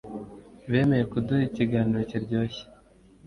Bemeye 0.71 1.03
kuduha 1.11 1.43
ikiganiro 1.49 2.01
kiryoshye 2.09 2.63